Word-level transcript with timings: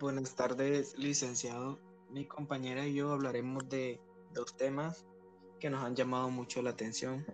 Buenas 0.00 0.34
tardes, 0.34 0.96
licenciado. 0.96 1.78
Mi 2.08 2.24
compañera 2.24 2.86
y 2.86 2.94
yo 2.94 3.12
hablaremos 3.12 3.68
de 3.68 4.00
dos 4.32 4.56
temas 4.56 5.04
que 5.58 5.68
nos 5.68 5.84
han 5.84 5.94
llamado 5.94 6.30
mucho 6.30 6.62
la 6.62 6.70
atención, 6.70 7.26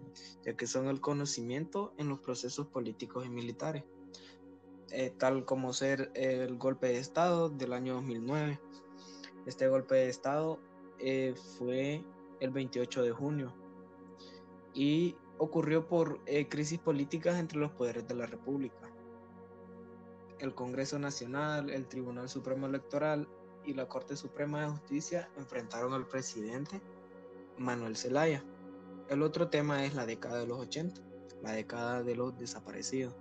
ya 0.45 0.57
que 0.57 0.67
son 0.67 0.89
el 0.89 1.01
conocimiento 1.01 1.95
en 1.97 2.09
los 2.09 2.19
procesos 2.19 2.67
políticos 2.67 3.25
y 3.25 3.29
militares, 3.29 3.85
eh, 4.91 5.15
tal 5.17 5.45
como 5.45 5.73
ser 5.73 6.11
el 6.15 6.59
golpe 6.59 6.89
de 6.89 6.99
Estado 6.99 7.51
del 7.51 7.73
año 7.73 7.95
2009. 7.95 8.61
Este 9.47 9.69
golpe 9.69 9.95
de 9.95 10.09
Estado 10.09 10.59
eh, 10.99 11.37
fue 11.57 12.05
el 12.41 12.51
28 12.51 13.05
de 13.05 13.13
junio 13.13 13.55
y 14.75 15.15
ocurrió 15.39 15.87
por 15.87 16.21
eh, 16.27 16.49
crisis 16.49 16.81
políticas 16.81 17.39
entre 17.39 17.61
los 17.61 17.71
poderes 17.71 18.09
de 18.09 18.17
la 18.17 18.27
República 18.27 18.87
el 20.41 20.55
Congreso 20.55 20.99
Nacional, 20.99 21.71
el 21.71 21.87
Tribunal 21.87 22.29
Supremo 22.29 22.67
Electoral 22.67 23.29
y 23.65 23.75
la 23.75 23.89
Corte 23.89 24.17
Suprema 24.17 24.63
de 24.63 24.69
Justicia 24.69 25.29
enfrentaron 25.37 25.93
al 25.93 26.07
presidente 26.07 26.81
Manuel 27.59 27.97
Zelaya. 27.97 28.45
El 29.09 29.23
otro 29.23 29.49
tema 29.49 29.85
es 29.85 29.95
la 29.95 30.07
década 30.07 30.39
de 30.39 30.47
los 30.47 30.59
80, 30.61 31.01
la 31.43 31.53
década 31.53 32.03
de 32.03 32.17
los 32.17 32.37
desaparecidos. 32.39 33.15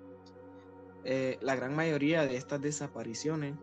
Eh, 1.03 1.37
la 1.41 1.55
gran 1.55 1.75
mayoría 1.75 2.25
de 2.25 2.35
estas 2.35 2.61
desapariciones 2.61 3.55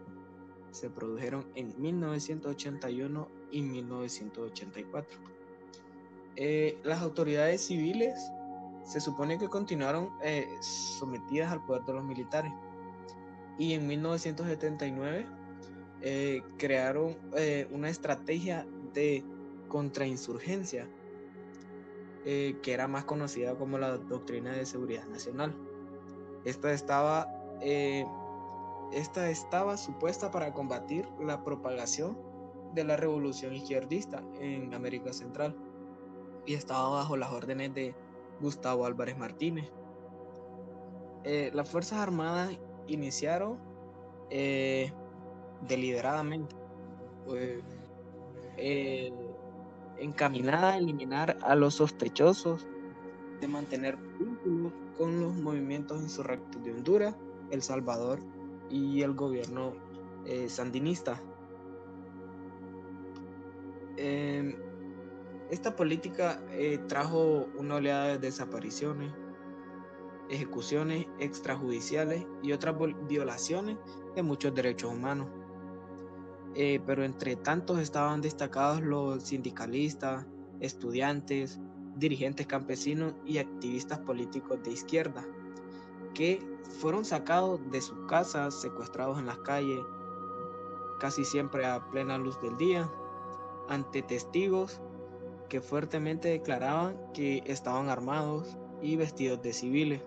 se 0.71 0.89
produjeron 0.89 1.47
en 1.55 1.75
1981 1.81 3.29
y 3.51 3.63
1984. 3.63 5.19
Eh, 6.37 6.79
las 6.83 7.03
autoridades 7.03 7.67
civiles 7.67 8.19
se 8.85 9.01
supone 9.01 9.39
que 9.39 9.49
continuaron 9.49 10.11
eh, 10.23 10.47
sometidas 10.61 11.53
al 11.53 11.65
poder 11.65 11.83
de 11.85 11.93
los 11.93 12.05
militares 12.05 12.53
y 13.59 13.75
en 13.75 13.87
1979 13.87 15.27
eh, 16.01 16.43
crearon 16.59 17.17
eh, 17.37 17.69
una 17.71 17.89
estrategia 17.89 18.67
de 18.93 19.25
contrainsurgencia 19.69 20.89
eh, 22.25 22.57
que 22.63 22.73
era 22.73 22.89
más 22.89 23.05
conocida 23.05 23.55
como 23.55 23.79
la 23.79 23.97
doctrina 23.97 24.53
de 24.53 24.67
seguridad 24.67 25.07
nacional. 25.07 25.55
Esta 26.45 26.73
estaba, 26.73 27.29
esta 28.93 29.31
estaba 29.31 29.77
supuesta 29.77 30.33
para 30.33 30.53
combatir 30.53 31.07
la 31.21 31.45
propagación 31.45 32.19
de 32.75 32.83
la 32.83 32.97
revolución 32.97 33.55
izquierdista 33.55 34.25
en 34.41 34.75
América 34.75 35.13
Central 35.13 35.55
y 36.45 36.55
estaba 36.55 36.89
bajo 36.89 37.17
las 37.17 37.31
órdenes 37.31 37.73
de 37.75 37.95
Gustavo 38.41 38.87
Álvarez 38.87 39.17
Martínez. 39.17 39.71
las 41.25 41.71
Fuerzas 41.71 42.01
Armadas 42.01 42.59
iniciaron 42.87 43.59
eh, 44.31 44.93
deliberadamente, 45.69 46.55
pues, 47.27 47.63
eh, 48.57 49.13
encaminada 49.99 50.73
a 50.73 50.79
eliminar 50.79 51.39
a 51.43 51.55
los 51.55 51.75
sospechosos 51.75 52.67
de 53.41 53.49
mantener 53.49 53.97
vínculos 54.19 54.73
con 54.97 55.21
los 55.21 55.35
movimientos 55.35 56.01
insurrectos 56.01 56.63
de 56.65 56.73
Honduras, 56.73 57.15
El 57.51 57.63
Salvador 57.63 58.21
y 58.71 59.03
el 59.03 59.13
gobierno 59.15 59.75
eh, 60.25 60.49
sandinista. 60.49 61.21
Em, 63.97 64.57
esta 65.51 65.77
política 65.77 66.41
trajo 66.89 67.47
una 67.59 67.75
oleada 67.77 68.07
de 68.09 68.19
desapariciones, 68.19 69.13
ejecuciones 70.29 71.07
extrajudiciales 71.19 72.27
y 72.43 72.53
otras 72.53 72.75
violaciones 73.09 73.79
de 74.15 74.23
muchos 74.23 74.55
derechos 74.55 74.93
humanos. 74.93 75.29
Eh, 76.55 76.81
pero 76.87 77.05
entre 77.05 77.37
tantos 77.37 77.79
estaban 77.79 78.21
destacados 78.21 78.83
los 78.83 79.23
sindicalistas, 79.23 80.27
estudiantes, 80.61 81.59
dirigentes 81.97 82.47
campesinos 82.47 83.15
y 83.25 83.39
activistas 83.39 83.99
políticos 84.01 84.63
de 84.63 84.73
izquierda, 84.73 85.27
que 86.15 86.41
fueron 86.81 87.05
sacados 87.05 87.61
de 87.71 87.81
sus 87.81 87.99
casas, 88.07 88.61
secuestrados 88.61 89.19
en 89.19 89.27
las 89.27 89.39
calles, 89.39 89.81
casi 91.01 91.25
siempre 91.25 91.67
a 91.67 91.89
plena 91.91 92.19
luz 92.19 92.41
del 92.41 92.57
día, 92.57 92.91
ante 93.69 94.03
testigos 94.03 94.81
que 95.49 95.61
fuertemente 95.61 96.29
declaraban 96.29 96.97
que 97.13 97.43
estaban 97.47 97.89
armados 97.89 98.57
y 98.81 98.97
vestidos 98.97 99.43
de 99.43 99.53
civiles. 99.53 100.03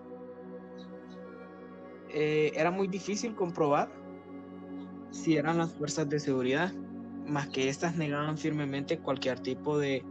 Eh, 2.18 2.50
era 2.54 2.70
muy 2.70 2.88
difícil 2.88 3.34
comprobar 3.34 3.90
si 5.10 5.36
eran 5.36 5.58
las 5.58 5.74
fuerzas 5.74 6.08
de 6.08 6.18
seguridad, 6.18 6.72
más 7.26 7.46
que 7.48 7.68
éstas 7.68 7.94
negaban 7.94 8.38
firmemente 8.38 8.98
cualquier 8.98 9.38
tipo 9.40 9.76
de 9.76 10.02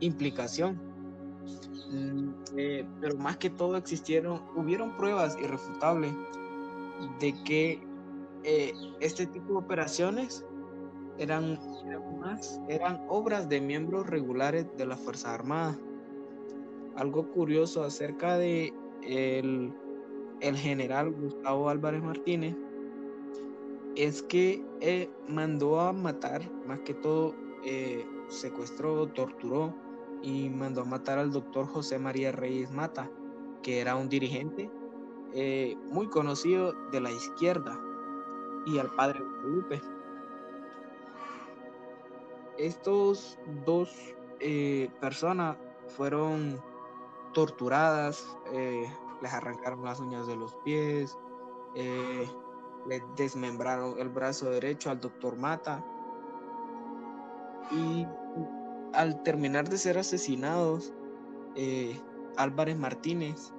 implicación. 0.00 0.78
Mm, 1.90 2.28
eh, 2.58 2.86
pero 3.00 3.16
más 3.16 3.38
que 3.38 3.48
todo 3.48 3.78
existieron, 3.78 4.42
hubieron 4.54 4.98
pruebas 4.98 5.34
irrefutables 5.40 6.12
de 7.20 7.32
que 7.44 7.80
eh, 8.44 8.74
este 9.00 9.24
tipo 9.26 9.52
de 9.54 9.58
operaciones 9.58 10.44
eran, 11.16 11.58
más, 12.20 12.60
eran 12.68 13.00
obras 13.08 13.48
de 13.48 13.62
miembros 13.62 14.06
regulares 14.06 14.66
de 14.76 14.84
las 14.84 15.00
Fuerzas 15.00 15.32
Armadas. 15.32 15.78
Algo 16.96 17.30
curioso 17.30 17.82
acerca 17.82 18.36
de 18.36 18.74
el 19.02 19.72
el 20.40 20.56
general 20.56 21.12
Gustavo 21.12 21.68
Álvarez 21.68 22.02
Martínez 22.02 22.54
es 23.96 24.22
que 24.22 24.62
eh, 24.80 25.10
mandó 25.26 25.80
a 25.80 25.92
matar, 25.92 26.42
más 26.66 26.80
que 26.80 26.94
todo 26.94 27.34
eh, 27.64 28.06
secuestró, 28.28 29.08
torturó 29.08 29.74
y 30.22 30.50
mandó 30.50 30.82
a 30.82 30.84
matar 30.84 31.18
al 31.18 31.32
doctor 31.32 31.66
José 31.66 31.98
María 31.98 32.30
Reyes 32.32 32.70
Mata, 32.70 33.10
que 33.62 33.80
era 33.80 33.96
un 33.96 34.08
dirigente 34.08 34.70
eh, 35.32 35.76
muy 35.90 36.08
conocido 36.08 36.72
de 36.92 37.00
la 37.00 37.10
izquierda, 37.10 37.78
y 38.66 38.78
al 38.78 38.92
padre 38.94 39.20
Felipe. 39.42 39.80
Estos 42.58 43.38
dos 43.64 43.94
personas 45.00 45.56
fueron 45.88 46.60
torturadas, 47.32 48.26
les 49.22 49.32
arrancaron 49.32 49.84
las 49.84 50.00
uñas 50.00 50.26
de 50.26 50.36
los 50.36 50.54
pies, 50.56 51.16
eh, 51.74 52.28
le 52.86 53.02
desmembraron 53.16 53.98
el 53.98 54.08
brazo 54.08 54.50
derecho 54.50 54.90
al 54.90 55.00
doctor 55.00 55.36
Mata. 55.36 55.84
Y 57.70 58.06
al 58.92 59.22
terminar 59.22 59.68
de 59.68 59.78
ser 59.78 59.98
asesinados, 59.98 60.92
eh, 61.56 62.00
Álvarez 62.36 62.76
Martínez 62.76 63.52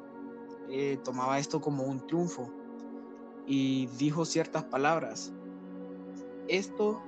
eh, 0.70 0.98
tomaba 1.04 1.40
esto 1.40 1.60
como 1.62 1.84
un 1.84 2.06
triunfo 2.08 2.50
y 3.46 3.88
dijo 3.98 4.26
ciertas 4.26 4.64
palabras. 4.64 5.34
Esto 6.48 7.02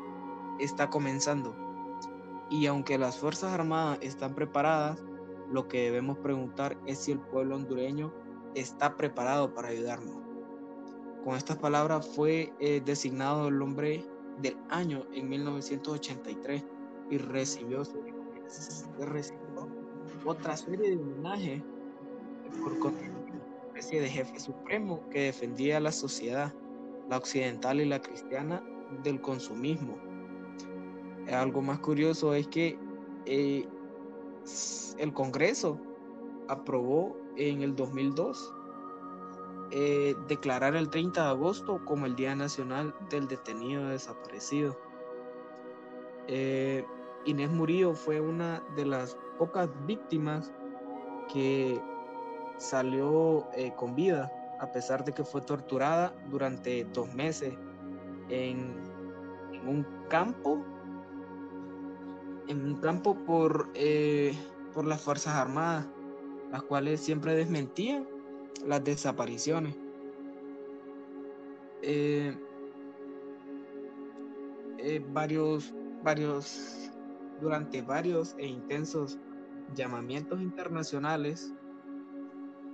está 0.59 0.89
comenzando 0.89 1.55
y 2.49 2.65
aunque 2.65 2.97
las 2.97 3.17
Fuerzas 3.17 3.53
Armadas 3.53 3.99
están 4.01 4.33
preparadas, 4.33 5.01
lo 5.51 5.67
que 5.67 5.83
debemos 5.83 6.17
preguntar 6.17 6.77
es 6.85 6.99
si 6.99 7.11
el 7.11 7.19
pueblo 7.19 7.55
hondureño 7.55 8.11
está 8.55 8.95
preparado 8.95 9.53
para 9.53 9.69
ayudarnos. 9.69 10.15
Con 11.23 11.35
estas 11.35 11.57
palabras 11.57 12.07
fue 12.07 12.53
eh, 12.59 12.81
designado 12.83 13.49
el 13.49 13.61
hombre 13.61 14.05
del 14.41 14.57
año 14.69 15.05
en 15.13 15.29
1983 15.29 16.63
y 17.09 17.17
recibió, 17.17 17.83
recibió 18.99 19.67
otra 20.25 20.55
serie 20.55 20.91
de 20.91 20.95
homenajes 20.95 21.61
por 22.63 22.73
una 22.73 22.97
especie 23.67 24.01
de 24.01 24.09
jefe 24.09 24.39
supremo 24.39 25.07
que 25.09 25.23
defendía 25.23 25.79
la 25.79 25.91
sociedad, 25.91 26.53
la 27.09 27.17
occidental 27.17 27.81
y 27.81 27.85
la 27.85 28.01
cristiana, 28.01 28.63
del 29.03 29.21
consumismo. 29.21 29.97
Algo 31.31 31.61
más 31.61 31.79
curioso 31.79 32.33
es 32.33 32.47
que 32.47 32.77
eh, 33.25 33.67
el 34.97 35.13
Congreso 35.13 35.79
aprobó 36.49 37.15
en 37.37 37.61
el 37.61 37.75
2002 37.75 38.53
eh, 39.71 40.15
declarar 40.27 40.75
el 40.75 40.89
30 40.89 41.23
de 41.23 41.29
agosto 41.29 41.79
como 41.85 42.07
el 42.07 42.15
Día 42.15 42.35
Nacional 42.35 42.93
del 43.11 43.27
Detenido 43.27 43.87
Desaparecido. 43.89 44.75
Eh, 46.27 46.83
Inés 47.25 47.51
Murillo 47.51 47.93
fue 47.93 48.19
una 48.19 48.63
de 48.75 48.85
las 48.85 49.15
pocas 49.37 49.69
víctimas 49.85 50.51
que 51.31 51.79
salió 52.57 53.47
eh, 53.53 53.71
con 53.75 53.95
vida, 53.95 54.31
a 54.59 54.71
pesar 54.71 55.05
de 55.05 55.13
que 55.13 55.23
fue 55.23 55.41
torturada 55.41 56.15
durante 56.31 56.83
dos 56.85 57.13
meses 57.13 57.53
en, 58.29 58.73
en 59.53 59.67
un 59.67 59.85
campo, 60.09 60.65
en 62.47 62.65
un 62.65 62.75
campo 62.81 63.15
por, 63.25 63.69
por 64.73 64.85
las 64.85 64.99
Fuerzas 64.99 65.35
Armadas 65.35 65.85
las 66.51 66.63
cuales 66.63 66.99
siempre 66.99 67.35
desmentían 67.35 68.07
las 68.65 68.83
desapariciones. 68.83 69.75
Eh, 71.81 72.35
eh, 74.79 75.03
varios, 75.11 75.73
varios, 76.03 76.89
durante 77.41 77.81
varios 77.81 78.35
e 78.37 78.47
intensos 78.47 79.17
llamamientos 79.75 80.41
internacionales, 80.41 81.53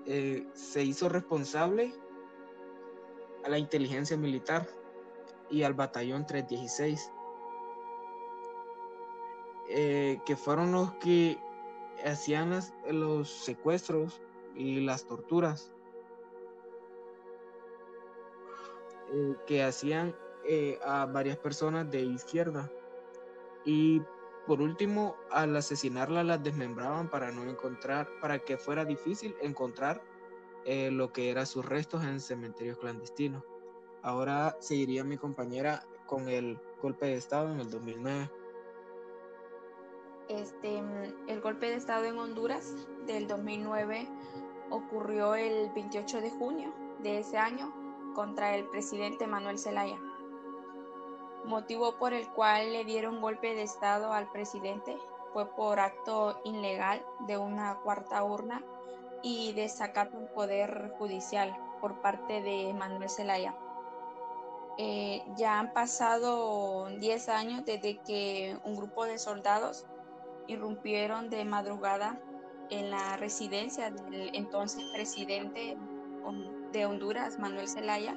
eh, 0.06 0.48
se 0.54 0.84
hizo 0.84 1.10
responsable 1.10 1.94
a 3.44 3.50
la 3.50 3.58
inteligencia 3.58 4.16
militar 4.18 4.68
y 5.50 5.64
al 5.64 5.74
batallón 5.74 6.28
316, 6.28 7.12
eh, 9.70 10.20
que 10.26 10.36
fueron 10.36 10.72
los 10.72 10.94
que 10.96 11.40
hacían 12.04 12.60
los 12.90 13.30
secuestros 13.30 14.22
y 14.56 14.82
las 14.82 15.06
torturas, 15.06 15.72
eh, 19.12 19.36
que 19.46 19.64
hacían 19.64 20.16
eh, 20.48 20.80
a 20.86 21.06
varias 21.06 21.38
personas 21.38 21.90
de 21.90 22.02
izquierda. 22.02 22.72
Y 23.64 24.02
por 24.46 24.62
último, 24.62 25.16
al 25.32 25.56
asesinarla 25.56 26.24
las 26.24 26.44
desmembraban 26.44 27.10
para 27.10 27.32
no 27.32 27.50
encontrar, 27.50 28.08
para 28.22 28.40
que 28.40 28.58
fuera 28.58 28.86
difícil 28.86 29.36
encontrar 29.42 30.04
eh, 30.66 30.92
lo 30.92 31.12
que 31.12 31.30
eran 31.30 31.48
sus 31.48 31.66
restos 31.66 32.04
en 32.04 32.20
cementerios 32.20 32.78
clandestinos. 32.78 33.44
Ahora 34.04 34.56
seguiría 34.60 35.04
mi 35.04 35.18
compañera 35.18 35.84
con 36.06 36.30
el 36.30 36.60
golpe 36.82 37.08
de 37.08 37.16
Estado 37.16 37.52
en 37.52 37.60
el 37.60 37.72
2009. 37.72 38.30
Este, 40.30 40.82
el 41.28 41.42
golpe 41.42 41.68
de 41.68 41.76
Estado 41.76 42.06
en 42.06 42.18
Honduras 42.18 42.74
del 43.06 43.28
2009 43.28 44.08
ocurrió 44.72 45.36
el 45.36 45.70
28 45.70 46.22
de 46.22 46.32
junio 46.32 46.74
de 47.00 47.20
ese 47.20 47.38
año 47.38 47.72
contra 48.16 48.56
el 48.56 48.66
presidente 48.66 49.28
Manuel 49.28 49.60
Zelaya, 49.60 50.00
motivo 51.46 51.98
por 51.98 52.14
el 52.14 52.28
cual 52.30 52.74
le 52.74 52.86
dieron 52.86 53.22
golpe 53.22 53.54
de 53.54 53.62
Estado 53.62 54.14
al 54.14 54.32
presidente 54.32 54.98
fue 55.32 55.46
por 55.46 55.80
acto 55.80 56.42
ilegal 56.44 57.06
de 57.28 57.38
una 57.38 57.76
cuarta 57.84 58.24
urna 58.24 58.64
y 59.22 59.54
desacato 59.54 60.18
un 60.18 60.28
poder 60.30 60.94
judicial 60.98 61.56
por 61.82 62.02
parte 62.02 62.42
de 62.42 62.74
Manuel 62.74 63.10
Zelaya. 63.10 63.54
Eh, 64.78 65.24
ya 65.38 65.60
han 65.60 65.72
pasado 65.72 66.88
10 66.90 67.30
años 67.30 67.66
desde 67.66 68.00
que 68.00 68.58
un 68.64 68.76
grupo 68.76 69.06
de 69.06 69.20
soldados 69.20 69.86
irrumpieron 70.48 71.30
de 71.30 71.46
madrugada 71.46 72.20
en 72.70 72.90
la 72.90 73.18
residencia 73.18 73.92
del 73.92 74.32
entonces 74.34 74.84
presidente 74.94 75.78
de 76.72 76.86
Honduras, 76.86 77.40
Manuel 77.40 77.68
Zelaya, 77.68 78.16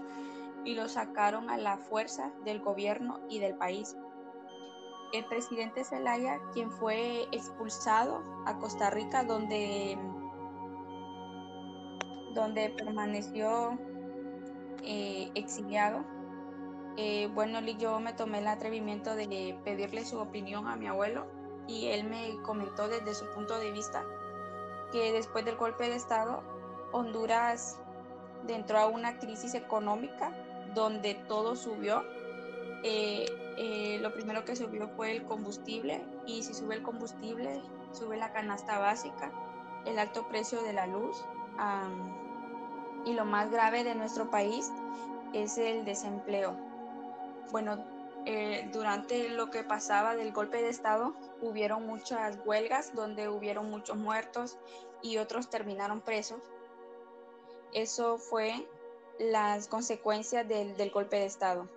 y 0.65 0.75
lo 0.75 0.89
sacaron 0.89 1.51
a 1.51 1.57
la 1.57 1.77
fuerza 1.77 2.33
del 2.45 2.61
gobierno 2.61 3.21
y 3.29 3.39
del 3.39 3.55
país. 3.55 3.97
El 5.13 5.25
presidente 5.27 5.85
Zelaya, 5.85 6.41
quien 6.53 6.71
fue 6.71 7.23
expulsado 7.33 8.23
a 8.47 8.59
Costa 8.59 8.91
Rica, 8.91 9.25
donde, 9.25 9.99
donde 12.35 12.71
permaneció 12.71 13.79
eh, 14.83 15.31
exiliado, 15.35 16.05
eh, 16.97 17.31
bueno, 17.33 17.61
yo 17.61 18.01
me 18.01 18.13
tomé 18.13 18.41
el 18.41 18.49
atrevimiento 18.49 19.15
de 19.15 19.57
pedirle 19.65 20.05
su 20.05 20.19
opinión 20.19 20.67
a 20.67 20.77
mi 20.77 20.89
abuelo 20.89 21.38
y 21.69 21.89
él 21.89 22.05
me 22.05 22.43
comentó 22.43 22.89
desde 22.89 23.15
su 23.15 23.27
punto 23.27 23.59
de 23.59 23.71
vista 23.71 24.03
que 24.91 25.13
después 25.13 25.45
del 25.45 25.57
golpe 25.57 25.89
de 25.89 25.95
Estado, 25.95 26.43
Honduras 26.91 27.79
entró 28.49 28.79
a 28.79 28.87
una 28.87 29.19
crisis 29.19 29.55
económica 29.55 30.33
donde 30.75 31.15
todo 31.15 31.55
subió. 31.55 32.03
Eh, 32.83 33.27
eh, 33.59 33.99
lo 34.01 34.13
primero 34.15 34.45
que 34.45 34.57
subió 34.57 34.89
fue 34.89 35.13
el 35.13 35.25
combustible 35.25 36.03
y 36.27 36.43
si 36.43 36.55
sube 36.55 36.77
el 36.77 36.83
combustible, 36.83 37.61
sube 37.93 38.17
la 38.17 38.33
canasta 38.33 38.79
básica, 38.79 39.31
el 39.85 39.99
alto 39.99 40.27
precio 40.29 40.63
de 40.63 40.73
la 40.73 40.87
luz 40.87 41.25
y 43.05 43.13
lo 43.15 43.25
más 43.25 43.51
grave 43.51 43.85
de 43.85 43.95
nuestro 43.95 44.31
país 44.31 44.71
es 45.33 45.59
el 45.59 45.85
desempleo. 45.85 46.55
Bueno, 47.51 47.79
eh, 48.31 48.69
durante 48.75 49.31
lo 49.31 49.49
que 49.49 49.65
pasaba 49.65 50.15
del 50.15 50.35
golpe 50.35 50.61
de 50.61 50.69
Estado, 50.69 51.15
hubieron 51.41 51.87
muchas 51.87 52.39
huelgas 52.45 52.95
donde 52.95 53.27
hubieron 53.27 53.71
muchos 53.71 53.97
muertos 53.97 54.59
y 55.01 55.17
otros 55.17 55.49
terminaron 55.49 56.03
presos. 56.03 56.43
Eso 57.73 58.19
fue 58.19 58.69
las 59.19 59.67
consecuencias 59.67 60.47
del, 60.47 60.91
golpe 60.91 61.17
de 61.17 61.25
Estado. 61.25 61.71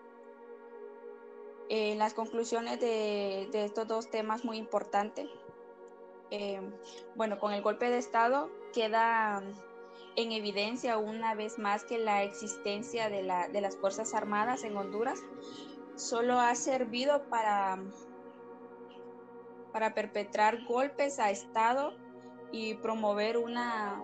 En 1.69 1.97
las 1.97 2.13
conclusiones 2.13 2.81
de, 2.81 3.47
estos 3.53 3.87
dos 3.87 4.09
temas 4.09 4.43
muy 4.43 4.57
importantes, 4.57 5.29
eh, 6.31 6.59
bueno, 7.15 7.39
con 7.39 7.53
el 7.53 7.61
golpe 7.61 7.89
de 7.89 7.97
Estado 7.97 8.51
queda 8.73 9.41
en 10.15 10.31
evidencia 10.31 10.97
una 10.97 11.35
vez 11.35 11.57
más 11.57 11.83
que 11.83 11.97
la 11.97 12.23
existencia 12.23 13.09
de, 13.09 13.27
de 13.51 13.61
las 13.61 13.77
Fuerzas 13.77 14.13
Armadas 14.13 14.63
en 14.63 14.75
Honduras 14.75 15.19
solo 15.95 16.39
ha 16.39 16.55
servido 16.55 17.23
para 17.29 17.79
para 19.71 19.93
perpetrar 19.93 20.63
golpes 20.65 21.19
a 21.19 21.31
Estado 21.31 21.93
y 22.51 22.75
promover 22.75 23.37
una, 23.37 24.03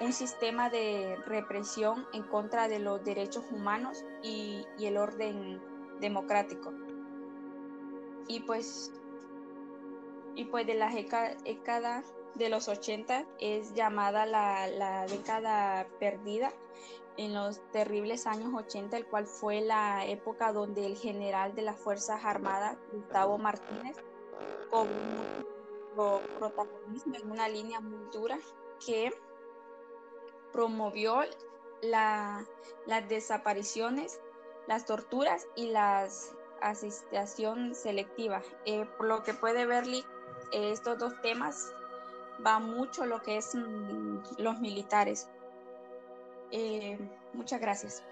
un 0.00 0.12
sistema 0.12 0.70
de 0.70 1.16
represión 1.26 2.06
en 2.12 2.24
contra 2.24 2.68
de 2.68 2.78
los 2.78 3.04
derechos 3.04 3.44
humanos 3.50 4.04
y, 4.22 4.66
el 4.80 4.96
orden 4.96 5.60
democrático. 6.00 6.72
Y 8.26 8.40
pues, 8.40 8.92
y 10.34 10.44
pues 10.46 10.66
de 10.66 10.74
la 10.74 10.90
década 11.44 12.02
de 12.34 12.48
los 12.48 12.68
80 12.68 13.24
es 13.40 13.74
llamada 13.74 14.26
la, 14.26 14.66
la 14.66 15.06
década 15.06 15.86
perdida 15.98 16.52
en 17.16 17.34
los 17.34 17.60
terribles 17.70 18.26
años 18.26 18.52
80, 18.54 18.96
el 18.96 19.06
cual 19.06 19.26
fue 19.26 19.60
la 19.60 20.04
época 20.06 20.52
donde 20.52 20.84
el 20.86 20.96
general 20.96 21.54
de 21.54 21.62
las 21.62 21.78
Fuerzas 21.78 22.24
Armadas, 22.24 22.76
Gustavo 22.92 23.38
Martínez, 23.38 23.96
con 24.70 24.88
protagonismo 26.38 27.14
en 27.14 27.30
una 27.30 27.48
línea 27.48 27.80
muy 27.80 28.10
dura 28.12 28.38
que 28.84 29.12
promovió 30.52 31.20
las 31.82 33.08
desapariciones, 33.08 34.20
las 34.66 34.86
torturas 34.86 35.46
y 35.54 35.70
las 35.70 36.34
asistencia 36.60 37.46
selectiva. 37.74 38.42
Eh, 38.64 38.86
por 38.96 39.06
lo 39.06 39.22
que 39.22 39.34
puede 39.34 39.66
ver, 39.66 39.84
estos 40.52 40.98
dos 40.98 41.20
temas 41.20 41.72
va 42.44 42.58
mucho 42.58 43.06
lo 43.06 43.22
que 43.22 43.36
es 43.38 43.54
mm, 43.54 44.18
los 44.38 44.60
militares. 44.60 45.28
Eh, 46.50 46.98
muchas 47.32 47.60
gracias. 47.60 48.02